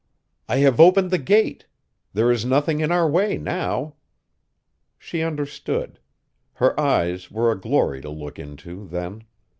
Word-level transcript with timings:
"I 0.49 0.57
have 0.65 0.79
opened 0.79 1.11
the 1.11 1.19
gate. 1.19 1.67
There 2.13 2.31
is 2.31 2.43
nothing 2.43 2.79
in 2.79 2.91
our 2.91 3.07
way 3.07 3.37
now." 3.37 3.97
She 4.97 5.21
understood. 5.21 5.99
Her 6.53 6.79
eyes 6.79 7.29
were 7.29 7.51
a 7.51 7.61
glory 7.61 8.01
to 8.01 8.09
look 8.09 8.39
into 8.39 8.87
then. 8.87 9.25